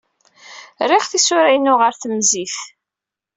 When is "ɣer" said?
1.81-1.93